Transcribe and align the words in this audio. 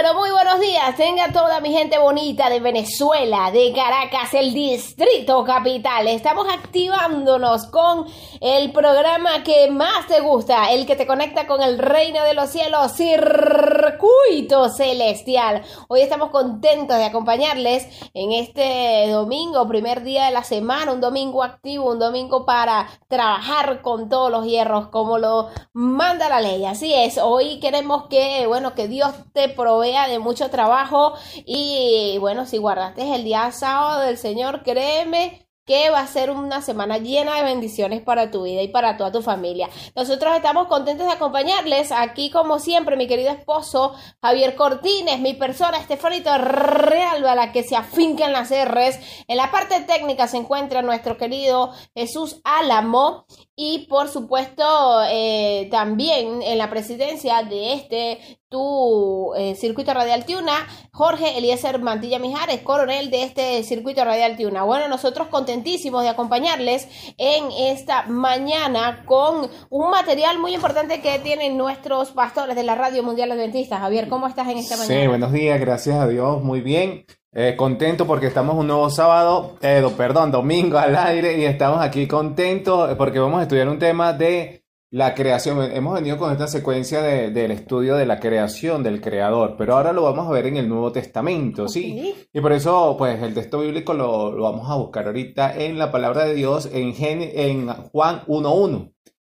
pero 0.00 0.14
muy 0.14 0.30
buenos 0.30 0.60
días. 0.60 0.94
Tenga 0.94 1.32
toda 1.32 1.60
mi 1.60 1.72
gente 1.72 1.98
bonita 1.98 2.48
de 2.48 2.60
Venezuela, 2.60 3.50
de 3.50 3.72
Caracas, 3.72 4.32
el 4.32 4.54
distrito 4.54 5.42
capital. 5.42 6.06
Estamos 6.06 6.46
activándonos 6.48 7.66
con 7.66 8.06
el 8.40 8.70
programa 8.70 9.42
que 9.42 9.68
más 9.72 10.06
te 10.06 10.20
gusta, 10.20 10.70
el 10.70 10.86
que 10.86 10.94
te 10.94 11.04
conecta 11.04 11.48
con 11.48 11.64
el 11.64 11.80
reino 11.80 12.22
de 12.22 12.34
los 12.34 12.48
cielos, 12.50 12.92
Circuito 12.92 14.68
Celestial. 14.68 15.64
Hoy 15.88 16.02
estamos 16.02 16.30
contentos 16.30 16.96
de 16.96 17.04
acompañarles 17.04 17.88
en 18.14 18.30
este 18.30 19.08
domingo, 19.10 19.66
primer 19.66 20.04
día 20.04 20.26
de 20.26 20.30
la 20.30 20.44
semana, 20.44 20.92
un 20.92 21.00
domingo 21.00 21.42
activo, 21.42 21.90
un 21.90 21.98
domingo 21.98 22.46
para 22.46 22.88
trabajar 23.08 23.82
con 23.82 24.08
todos 24.08 24.30
los 24.30 24.46
hierros 24.46 24.90
como 24.90 25.18
lo 25.18 25.48
manda 25.72 26.28
la 26.28 26.40
ley. 26.40 26.64
Así 26.66 26.94
es, 26.94 27.18
hoy 27.18 27.58
queremos 27.58 28.04
que, 28.06 28.46
bueno, 28.46 28.76
que 28.76 28.86
Dios 28.86 29.10
te 29.32 29.48
provea 29.48 29.87
de 29.88 30.18
mucho 30.18 30.50
trabajo 30.50 31.14
y 31.46 32.16
bueno, 32.20 32.46
si 32.46 32.58
guardaste 32.58 33.14
el 33.14 33.24
día 33.24 33.50
sábado 33.52 34.00
del 34.02 34.18
Señor, 34.18 34.62
créeme 34.62 35.48
que 35.68 35.90
va 35.90 36.00
a 36.00 36.06
ser 36.06 36.30
una 36.30 36.62
semana 36.62 36.96
llena 36.96 37.36
de 37.36 37.42
bendiciones 37.42 38.00
para 38.00 38.30
tu 38.30 38.44
vida 38.44 38.62
y 38.62 38.68
para 38.68 38.96
toda 38.96 39.12
tu 39.12 39.20
familia. 39.20 39.68
Nosotros 39.94 40.34
estamos 40.34 40.66
contentos 40.66 41.06
de 41.06 41.12
acompañarles 41.12 41.92
aquí 41.92 42.30
como 42.30 42.58
siempre, 42.58 42.96
mi 42.96 43.06
querido 43.06 43.30
esposo 43.30 43.94
Javier 44.22 44.56
Cortines, 44.56 45.20
mi 45.20 45.34
persona 45.34 45.76
Estefanito 45.76 46.36
Real, 46.38 47.26
a 47.26 47.34
la 47.34 47.52
que 47.52 47.62
se 47.64 47.76
afinca 47.76 48.24
en 48.24 48.32
las 48.32 48.50
R's. 48.50 48.98
En 49.28 49.36
la 49.36 49.50
parte 49.50 49.82
técnica 49.82 50.26
se 50.26 50.38
encuentra 50.38 50.80
nuestro 50.80 51.18
querido 51.18 51.70
Jesús 51.94 52.40
Álamo 52.44 53.26
y 53.54 53.86
por 53.88 54.08
supuesto 54.08 55.02
eh, 55.10 55.68
también 55.70 56.40
en 56.40 56.56
la 56.56 56.70
presidencia 56.70 57.42
de 57.42 57.74
este 57.74 58.37
tu 58.48 59.34
eh, 59.36 59.54
circuito 59.54 59.92
radial 59.92 60.24
Tiuna, 60.24 60.66
Jorge 60.92 61.36
Eliezer 61.36 61.78
Mantilla 61.80 62.18
Mijares, 62.18 62.62
coronel 62.62 63.10
de 63.10 63.24
este 63.24 63.62
circuito 63.62 64.04
radial 64.04 64.36
Tiuna. 64.36 64.62
Bueno, 64.62 64.88
nosotros 64.88 65.28
contentísimos 65.28 66.02
de 66.02 66.08
acompañarles 66.08 66.88
en 67.18 67.44
esta 67.58 68.06
mañana 68.06 69.04
con 69.04 69.50
un 69.70 69.90
material 69.90 70.38
muy 70.38 70.54
importante 70.54 71.00
que 71.00 71.18
tienen 71.18 71.58
nuestros 71.58 72.12
pastores 72.12 72.56
de 72.56 72.62
la 72.62 72.74
Radio 72.74 73.02
Mundial 73.02 73.32
Adventista. 73.32 73.78
Javier, 73.78 74.08
¿cómo 74.08 74.26
estás 74.26 74.48
en 74.48 74.58
esta 74.58 74.76
mañana? 74.76 75.00
Sí, 75.00 75.06
buenos 75.06 75.32
días, 75.32 75.60
gracias 75.60 75.96
a 75.96 76.08
Dios, 76.08 76.42
muy 76.42 76.60
bien. 76.60 77.04
Eh, 77.34 77.54
contento 77.56 78.06
porque 78.06 78.26
estamos 78.26 78.56
un 78.56 78.66
nuevo 78.66 78.88
sábado, 78.88 79.58
eh, 79.60 79.86
perdón, 79.96 80.32
domingo 80.32 80.78
al 80.78 80.96
aire 80.96 81.38
y 81.38 81.44
estamos 81.44 81.80
aquí 81.80 82.08
contentos 82.08 82.94
porque 82.96 83.18
vamos 83.18 83.40
a 83.40 83.42
estudiar 83.42 83.68
un 83.68 83.78
tema 83.78 84.14
de 84.14 84.64
la 84.90 85.14
creación, 85.14 85.70
hemos 85.70 85.94
venido 85.94 86.16
con 86.16 86.32
esta 86.32 86.46
secuencia 86.46 87.02
del 87.02 87.50
estudio 87.50 87.96
de 87.96 88.06
la 88.06 88.18
creación 88.18 88.82
del 88.82 89.02
creador, 89.02 89.56
pero 89.58 89.76
ahora 89.76 89.92
lo 89.92 90.02
vamos 90.02 90.26
a 90.26 90.32
ver 90.32 90.46
en 90.46 90.56
el 90.56 90.68
Nuevo 90.68 90.92
Testamento, 90.92 91.68
¿sí? 91.68 92.14
Y 92.32 92.40
por 92.40 92.52
eso, 92.52 92.96
pues, 92.96 93.22
el 93.22 93.34
texto 93.34 93.60
bíblico 93.60 93.92
lo, 93.92 94.34
vamos 94.40 94.70
a 94.70 94.76
buscar 94.76 95.06
ahorita 95.06 95.56
en 95.56 95.78
la 95.78 95.92
palabra 95.92 96.24
de 96.24 96.34
Dios 96.34 96.70
en, 96.72 96.94
en 96.98 97.68
Juan 97.68 98.22
1.1. 98.26 98.92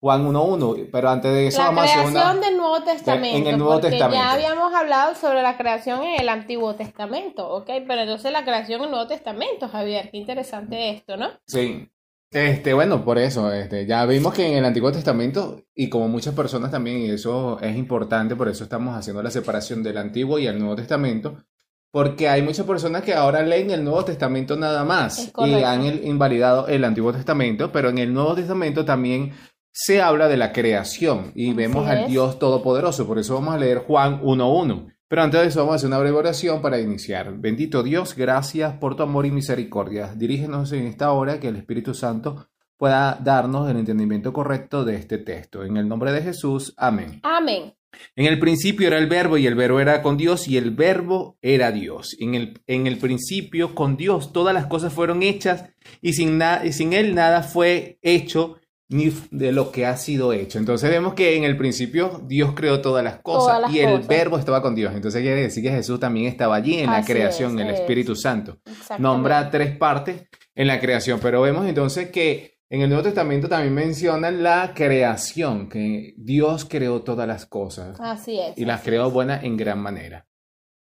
Juan 0.00 0.26
1.1, 0.26 0.88
pero 0.92 1.08
antes 1.08 1.32
de 1.32 1.46
eso 1.46 1.58
la 1.58 1.64
vamos 1.66 1.90
a 1.90 2.00
hacer 2.00 2.06
una... 2.06 2.34
del 2.34 2.56
Nuevo 2.56 2.82
Testamento. 2.82 3.38
En 3.38 3.46
el 3.46 3.58
Nuevo 3.58 3.72
porque 3.74 3.90
Testamento. 3.90 4.22
ya 4.22 4.32
habíamos 4.32 4.74
hablado 4.74 5.14
sobre 5.14 5.42
la 5.42 5.56
creación 5.56 6.02
en 6.02 6.20
el 6.20 6.28
Antiguo 6.28 6.74
Testamento, 6.74 7.48
¿ok? 7.48 7.66
Pero 7.86 8.02
entonces 8.02 8.30
la 8.30 8.44
creación 8.44 8.80
en 8.80 8.84
el 8.84 8.90
Nuevo 8.90 9.06
Testamento, 9.06 9.68
Javier, 9.68 10.10
qué 10.10 10.18
interesante 10.18 10.90
esto, 10.90 11.16
¿no? 11.16 11.30
Sí. 11.46 11.88
Este, 12.36 12.74
bueno, 12.74 13.02
por 13.02 13.16
eso, 13.16 13.50
este, 13.50 13.86
ya 13.86 14.04
vimos 14.04 14.34
que 14.34 14.46
en 14.46 14.58
el 14.58 14.64
Antiguo 14.66 14.92
Testamento, 14.92 15.64
y 15.74 15.88
como 15.88 16.06
muchas 16.06 16.34
personas 16.34 16.70
también, 16.70 16.98
y 16.98 17.08
eso 17.08 17.58
es 17.62 17.74
importante, 17.74 18.36
por 18.36 18.50
eso 18.50 18.62
estamos 18.62 18.94
haciendo 18.94 19.22
la 19.22 19.30
separación 19.30 19.82
del 19.82 19.96
Antiguo 19.96 20.38
y 20.38 20.46
el 20.46 20.58
Nuevo 20.58 20.76
Testamento, 20.76 21.46
porque 21.90 22.28
hay 22.28 22.42
muchas 22.42 22.66
personas 22.66 23.04
que 23.04 23.14
ahora 23.14 23.42
leen 23.42 23.70
el 23.70 23.82
Nuevo 23.82 24.04
Testamento 24.04 24.54
nada 24.54 24.84
más 24.84 25.32
y 25.46 25.54
han 25.62 25.82
invalidado 26.04 26.68
el 26.68 26.84
Antiguo 26.84 27.10
Testamento, 27.10 27.72
pero 27.72 27.88
en 27.88 27.96
el 27.96 28.12
Nuevo 28.12 28.34
Testamento 28.34 28.84
también 28.84 29.32
se 29.72 30.02
habla 30.02 30.28
de 30.28 30.36
la 30.36 30.52
creación 30.52 31.32
y 31.34 31.54
vemos 31.54 31.88
al 31.88 32.06
Dios 32.06 32.38
Todopoderoso, 32.38 33.06
por 33.06 33.18
eso 33.18 33.32
vamos 33.32 33.54
a 33.54 33.58
leer 33.58 33.78
Juan 33.78 34.20
1.1. 34.20 34.94
Pero 35.08 35.22
antes 35.22 35.40
de 35.40 35.46
eso 35.46 35.60
vamos 35.60 35.74
a 35.74 35.76
hacer 35.76 35.86
una 35.86 35.98
breve 35.98 36.16
oración 36.16 36.60
para 36.60 36.80
iniciar. 36.80 37.32
Bendito 37.38 37.84
Dios, 37.84 38.16
gracias 38.16 38.74
por 38.74 38.96
tu 38.96 39.04
amor 39.04 39.24
y 39.24 39.30
misericordia. 39.30 40.12
Dirígenos 40.16 40.72
en 40.72 40.86
esta 40.86 41.12
hora 41.12 41.38
que 41.38 41.48
el 41.48 41.56
Espíritu 41.56 41.94
Santo 41.94 42.48
pueda 42.76 43.16
darnos 43.22 43.70
el 43.70 43.76
entendimiento 43.76 44.32
correcto 44.32 44.84
de 44.84 44.96
este 44.96 45.18
texto. 45.18 45.64
En 45.64 45.76
el 45.76 45.88
nombre 45.88 46.10
de 46.10 46.22
Jesús, 46.22 46.74
amén. 46.76 47.20
Amén. 47.22 47.72
En 48.16 48.26
el 48.26 48.38
principio 48.40 48.88
era 48.88 48.98
el 48.98 49.06
verbo 49.06 49.38
y 49.38 49.46
el 49.46 49.54
verbo 49.54 49.78
era 49.78 50.02
con 50.02 50.16
Dios 50.16 50.48
y 50.48 50.56
el 50.56 50.72
verbo 50.72 51.38
era 51.40 51.70
Dios. 51.70 52.16
En 52.18 52.34
el, 52.34 52.60
en 52.66 52.88
el 52.88 52.98
principio 52.98 53.74
con 53.74 53.96
Dios 53.96 54.32
todas 54.32 54.54
las 54.54 54.66
cosas 54.66 54.92
fueron 54.92 55.22
hechas 55.22 55.70
y 56.02 56.14
sin, 56.14 56.40
y 56.64 56.72
sin 56.72 56.92
Él 56.92 57.14
nada 57.14 57.42
fue 57.42 57.98
hecho 58.02 58.58
ni 58.88 59.12
de 59.30 59.52
lo 59.52 59.72
que 59.72 59.86
ha 59.86 59.96
sido 59.96 60.32
hecho. 60.32 60.58
Entonces 60.58 60.90
vemos 60.90 61.14
que 61.14 61.36
en 61.36 61.44
el 61.44 61.56
principio 61.56 62.22
Dios 62.26 62.52
creó 62.54 62.80
todas 62.80 63.02
las 63.02 63.20
cosas 63.20 63.72
y 63.72 63.80
el 63.80 64.00
verbo 64.00 64.38
estaba 64.38 64.62
con 64.62 64.74
Dios. 64.74 64.94
Entonces 64.94 65.22
quiere 65.22 65.42
decir 65.42 65.62
que 65.62 65.70
Jesús 65.70 65.98
también 65.98 66.26
estaba 66.26 66.56
allí 66.56 66.78
en 66.78 66.90
la 66.90 67.04
creación, 67.04 67.58
en 67.58 67.66
el 67.68 67.74
Espíritu 67.74 68.14
Santo. 68.14 68.58
Nombra 68.98 69.50
tres 69.50 69.76
partes 69.76 70.26
en 70.54 70.66
la 70.66 70.80
creación, 70.80 71.18
pero 71.20 71.42
vemos 71.42 71.66
entonces 71.66 72.10
que 72.10 72.56
en 72.68 72.80
el 72.80 72.88
Nuevo 72.88 73.04
Testamento 73.04 73.48
también 73.48 73.74
mencionan 73.74 74.42
la 74.42 74.72
creación, 74.74 75.68
que 75.68 76.14
Dios 76.16 76.64
creó 76.64 77.02
todas 77.02 77.28
las 77.28 77.46
cosas. 77.46 77.96
Así 78.00 78.40
es. 78.40 78.58
Y 78.58 78.64
las 78.64 78.82
creó 78.82 79.10
buenas 79.10 79.44
en 79.44 79.56
gran 79.56 79.78
manera. 79.78 80.26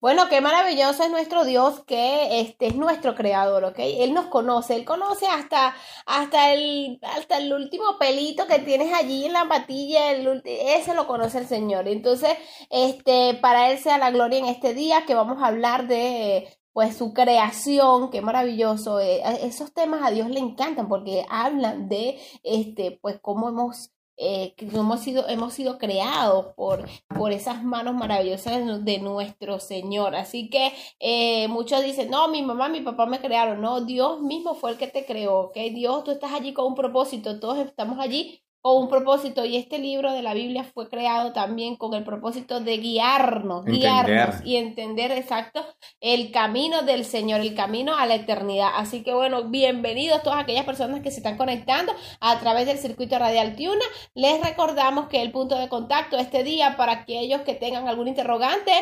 Bueno, 0.04 0.28
qué 0.28 0.42
maravilloso 0.42 1.02
es 1.02 1.10
nuestro 1.10 1.46
Dios 1.46 1.82
que 1.86 2.38
este 2.42 2.66
es 2.66 2.76
nuestro 2.76 3.14
creador, 3.14 3.64
¿ok? 3.64 3.78
Él 3.78 4.12
nos 4.12 4.26
conoce, 4.26 4.74
Él 4.74 4.84
conoce 4.84 5.26
hasta, 5.26 5.74
hasta, 6.04 6.52
el, 6.52 6.98
hasta 7.00 7.38
el 7.38 7.50
último 7.50 7.96
pelito 7.98 8.46
que 8.46 8.58
tienes 8.58 8.92
allí 8.92 9.24
en 9.24 9.32
la 9.32 9.48
patilla, 9.48 10.12
ese 10.44 10.94
lo 10.94 11.06
conoce 11.06 11.38
el 11.38 11.46
Señor. 11.46 11.88
Entonces, 11.88 12.36
este, 12.68 13.32
para 13.40 13.70
Él 13.70 13.78
sea 13.78 13.96
la 13.96 14.10
gloria 14.10 14.40
en 14.40 14.44
este 14.44 14.74
día 14.74 15.06
que 15.06 15.14
vamos 15.14 15.42
a 15.42 15.46
hablar 15.46 15.88
de 15.88 16.54
pues 16.74 16.98
su 16.98 17.14
creación, 17.14 18.10
qué 18.10 18.20
maravilloso. 18.20 19.00
Eh, 19.00 19.22
esos 19.42 19.72
temas 19.72 20.02
a 20.04 20.10
Dios 20.10 20.28
le 20.28 20.40
encantan 20.40 20.86
porque 20.86 21.24
hablan 21.30 21.88
de 21.88 22.20
este, 22.42 22.98
pues 23.00 23.18
cómo 23.22 23.48
hemos 23.48 23.93
eh, 24.16 24.54
que 24.56 24.66
hemos 24.66 25.00
sido, 25.00 25.28
hemos 25.28 25.54
sido 25.54 25.78
creados 25.78 26.54
por, 26.54 26.88
por 27.08 27.32
esas 27.32 27.64
manos 27.64 27.94
maravillosas 27.94 28.84
de 28.84 28.98
nuestro 28.98 29.60
Señor. 29.60 30.14
Así 30.14 30.50
que 30.50 30.72
eh, 31.00 31.48
muchos 31.48 31.82
dicen, 31.82 32.10
no, 32.10 32.28
mi 32.28 32.42
mamá, 32.42 32.68
mi 32.68 32.80
papá 32.80 33.06
me 33.06 33.20
crearon. 33.20 33.60
No, 33.60 33.80
Dios 33.80 34.20
mismo 34.22 34.54
fue 34.54 34.72
el 34.72 34.78
que 34.78 34.86
te 34.86 35.04
creó. 35.04 35.52
Dios, 35.54 36.04
tú 36.04 36.10
estás 36.12 36.32
allí 36.32 36.52
con 36.52 36.66
un 36.66 36.74
propósito, 36.74 37.40
todos 37.40 37.58
estamos 37.58 37.98
allí 37.98 38.40
con 38.64 38.78
un 38.78 38.88
propósito 38.88 39.44
y 39.44 39.58
este 39.58 39.78
libro 39.78 40.10
de 40.14 40.22
la 40.22 40.32
Biblia 40.32 40.64
fue 40.64 40.88
creado 40.88 41.34
también 41.34 41.76
con 41.76 41.92
el 41.92 42.02
propósito 42.02 42.60
de 42.60 42.78
guiarnos, 42.78 43.66
guiarnos 43.66 44.36
y 44.42 44.56
entender 44.56 45.12
exacto 45.12 45.62
el 46.00 46.30
camino 46.30 46.80
del 46.80 47.04
Señor, 47.04 47.42
el 47.42 47.54
camino 47.54 47.94
a 47.94 48.06
la 48.06 48.14
eternidad. 48.14 48.70
Así 48.76 49.02
que 49.02 49.12
bueno, 49.12 49.50
bienvenidos 49.50 50.22
todas 50.22 50.42
aquellas 50.42 50.64
personas 50.64 51.02
que 51.02 51.10
se 51.10 51.18
están 51.18 51.36
conectando 51.36 51.92
a 52.20 52.40
través 52.40 52.64
del 52.64 52.78
circuito 52.78 53.18
radial 53.18 53.54
Tiuna. 53.54 53.84
Les 54.14 54.42
recordamos 54.42 55.08
que 55.08 55.20
el 55.20 55.30
punto 55.30 55.58
de 55.58 55.68
contacto 55.68 56.16
este 56.16 56.42
día 56.42 56.78
para 56.78 56.92
aquellos 56.92 57.42
que 57.42 57.52
tengan 57.52 57.86
algún 57.86 58.08
interrogante 58.08 58.72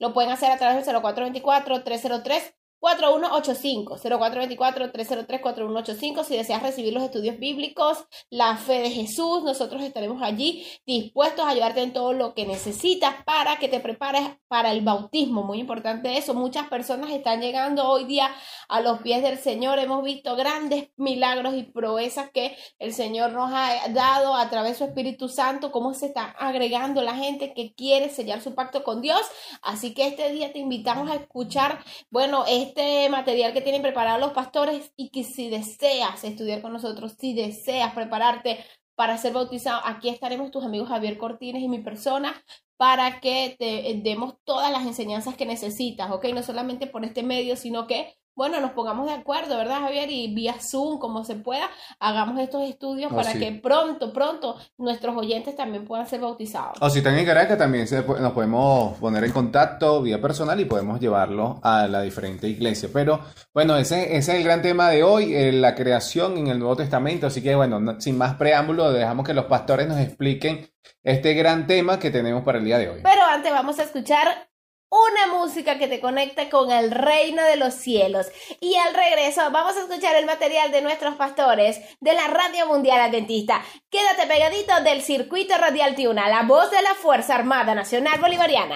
lo 0.00 0.12
pueden 0.12 0.32
hacer 0.32 0.50
a 0.50 0.58
través 0.58 0.84
del 0.84 0.96
0424 1.00 1.84
303 1.84 2.57
4185 2.80 3.98
0424 3.98 4.92
303 4.92 5.40
4185 5.40 6.24
si 6.24 6.36
deseas 6.36 6.62
recibir 6.62 6.92
los 6.92 7.02
estudios 7.02 7.38
bíblicos, 7.38 8.04
la 8.30 8.56
fe 8.56 8.80
de 8.80 8.90
Jesús, 8.90 9.42
nosotros 9.42 9.82
estaremos 9.82 10.22
allí 10.22 10.66
dispuestos 10.86 11.44
a 11.44 11.50
ayudarte 11.50 11.82
en 11.82 11.92
todo 11.92 12.12
lo 12.12 12.34
que 12.34 12.46
necesitas 12.46 13.16
para 13.24 13.58
que 13.58 13.68
te 13.68 13.80
prepares 13.80 14.22
para 14.46 14.72
el 14.72 14.82
bautismo, 14.82 15.42
muy 15.42 15.58
importante 15.58 16.16
eso, 16.16 16.34
muchas 16.34 16.68
personas 16.68 17.10
están 17.10 17.40
llegando 17.40 17.88
hoy 17.88 18.04
día 18.04 18.30
a 18.68 18.80
los 18.80 19.00
pies 19.00 19.22
del 19.22 19.38
Señor, 19.38 19.78
hemos 19.78 20.04
visto 20.04 20.36
grandes 20.36 20.90
milagros 20.96 21.54
y 21.54 21.64
proezas 21.64 22.30
que 22.30 22.56
el 22.78 22.92
Señor 22.92 23.32
nos 23.32 23.50
ha 23.52 23.88
dado 23.88 24.34
a 24.34 24.48
través 24.50 24.72
de 24.72 24.78
su 24.78 24.84
Espíritu 24.84 25.28
Santo, 25.28 25.72
cómo 25.72 25.94
se 25.94 26.06
está 26.06 26.36
agregando 26.38 27.02
la 27.02 27.16
gente 27.16 27.54
que 27.54 27.74
quiere 27.74 28.08
sellar 28.08 28.40
su 28.40 28.54
pacto 28.54 28.84
con 28.84 29.00
Dios, 29.00 29.20
así 29.62 29.94
que 29.94 30.06
este 30.06 30.30
día 30.30 30.52
te 30.52 30.60
invitamos 30.60 31.10
a 31.10 31.16
escuchar, 31.16 31.80
bueno, 32.10 32.44
este 32.46 32.67
material 33.10 33.52
que 33.52 33.60
tienen 33.60 33.82
preparado 33.82 34.18
los 34.18 34.32
pastores 34.32 34.92
y 34.96 35.10
que 35.10 35.24
si 35.24 35.50
deseas 35.50 36.24
estudiar 36.24 36.62
con 36.62 36.72
nosotros, 36.72 37.16
si 37.18 37.34
deseas 37.34 37.94
prepararte 37.94 38.64
para 38.94 39.16
ser 39.16 39.32
bautizado, 39.32 39.80
aquí 39.84 40.08
estaremos 40.08 40.50
tus 40.50 40.64
amigos 40.64 40.88
Javier 40.88 41.18
Cortines 41.18 41.62
y 41.62 41.68
mi 41.68 41.78
persona 41.78 42.34
para 42.76 43.20
que 43.20 43.56
te 43.58 44.00
demos 44.02 44.34
todas 44.44 44.70
las 44.72 44.86
enseñanzas 44.86 45.36
que 45.36 45.46
necesitas, 45.46 46.10
¿ok? 46.10 46.26
No 46.34 46.42
solamente 46.42 46.86
por 46.86 47.04
este 47.04 47.22
medio, 47.22 47.56
sino 47.56 47.86
que 47.86 48.16
bueno, 48.38 48.60
nos 48.60 48.70
pongamos 48.70 49.06
de 49.06 49.12
acuerdo, 49.14 49.56
¿verdad, 49.58 49.80
Javier? 49.80 50.08
Y 50.10 50.32
vía 50.32 50.54
Zoom, 50.60 50.98
como 50.98 51.24
se 51.24 51.34
pueda, 51.34 51.68
hagamos 51.98 52.38
estos 52.40 52.62
estudios 52.62 53.10
Oh, 53.12 53.16
para 53.16 53.32
sí. 53.32 53.38
que 53.40 53.50
pronto, 53.52 54.12
pronto 54.12 54.56
nuestros 54.78 55.16
oyentes 55.16 55.56
también 55.56 55.84
puedan 55.84 56.06
ser 56.06 56.20
bautizados. 56.20 56.78
O 56.80 56.88
si 56.88 56.98
están 56.98 57.18
en 57.18 57.26
Caracas, 57.26 57.58
también 57.58 57.88
se 57.88 58.00
nos 58.02 58.32
podemos 58.32 58.96
poner 58.98 59.24
en 59.24 59.32
contacto 59.32 60.00
vía 60.02 60.20
personal 60.22 60.60
y 60.60 60.64
podemos 60.66 61.00
llevarlo 61.00 61.58
a 61.64 61.88
la 61.88 62.00
diferente 62.02 62.46
iglesia. 62.48 62.88
Pero 62.92 63.20
bueno, 63.52 63.76
ese, 63.76 64.16
ese 64.16 64.32
es 64.32 64.38
el 64.38 64.44
gran 64.44 64.62
tema 64.62 64.88
de 64.88 65.02
hoy, 65.02 65.34
eh, 65.34 65.50
la 65.52 65.74
creación 65.74 66.38
en 66.38 66.46
el 66.46 66.58
Nuevo 66.60 66.76
Testamento. 66.76 67.26
Así 67.26 67.42
que 67.42 67.56
bueno, 67.56 67.80
no- 67.80 68.00
sin 68.00 68.16
más 68.16 68.36
preámbulo, 68.36 68.92
dejamos 68.92 69.26
que 69.26 69.34
los 69.34 69.46
pastores 69.46 69.88
nos 69.88 69.98
expliquen 69.98 70.70
este 71.02 71.34
gran 71.34 71.66
tema 71.66 71.98
que 71.98 72.10
tenemos 72.12 72.44
para 72.44 72.58
el 72.58 72.64
día 72.64 72.78
de 72.78 72.88
hoy. 72.88 73.00
Pero 73.02 73.22
antes 73.28 73.50
vamos 73.52 73.78
a 73.80 73.82
escuchar 73.82 74.48
una 74.90 75.38
música 75.38 75.78
que 75.78 75.86
te 75.86 76.00
conecte 76.00 76.48
con 76.48 76.70
el 76.70 76.90
reino 76.90 77.42
de 77.42 77.56
los 77.56 77.74
cielos. 77.74 78.26
Y 78.60 78.74
al 78.76 78.94
regreso 78.94 79.42
vamos 79.50 79.76
a 79.76 79.80
escuchar 79.80 80.16
el 80.16 80.26
material 80.26 80.70
de 80.70 80.82
nuestros 80.82 81.14
pastores 81.16 81.80
de 82.00 82.14
la 82.14 82.26
Radio 82.28 82.66
Mundial 82.66 83.00
Adventista. 83.00 83.62
Quédate 83.90 84.26
pegadito 84.26 84.82
del 84.82 85.02
circuito 85.02 85.56
radial 85.56 85.94
Tiuna, 85.94 86.28
la 86.28 86.42
voz 86.42 86.70
de 86.70 86.82
la 86.82 86.94
Fuerza 86.94 87.34
Armada 87.34 87.74
Nacional 87.74 88.18
Bolivariana. 88.20 88.66